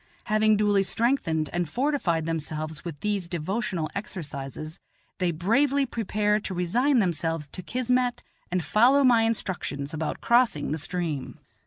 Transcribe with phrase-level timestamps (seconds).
[0.23, 4.79] Having duly strengthened and fortified themselves with these devotional exercises,
[5.19, 10.79] they bravely prepare to resign themselves to kismet and follow my instructions about crossing the
[10.79, 11.37] stream.